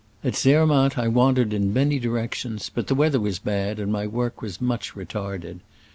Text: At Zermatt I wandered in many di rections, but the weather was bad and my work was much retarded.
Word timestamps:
At 0.23 0.35
Zermatt 0.35 0.97
I 0.97 1.07
wandered 1.07 1.53
in 1.53 1.73
many 1.73 1.99
di 1.99 2.07
rections, 2.07 2.71
but 2.73 2.87
the 2.87 2.95
weather 2.95 3.19
was 3.19 3.37
bad 3.37 3.77
and 3.77 3.91
my 3.91 4.07
work 4.07 4.41
was 4.41 4.59
much 4.59 4.95
retarded. 4.95 5.59